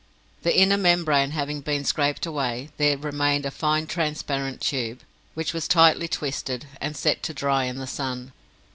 The 0.41 0.59
inner 0.59 0.77
membrane 0.77 1.29
having 1.29 1.61
been 1.61 1.85
scraped 1.85 2.25
away, 2.25 2.69
there 2.77 2.97
remained 2.97 3.45
a 3.45 3.51
fine 3.51 3.85
transparent 3.85 4.59
tube, 4.59 5.01
which 5.35 5.53
was 5.53 5.67
tightly 5.67 6.07
twisted, 6.07 6.65
and 6.81 6.97
set 6.97 7.21
to 7.21 7.35
dry 7.35 7.65
in 7.65 7.75
the 7.75 7.85
sun. 7.85 8.33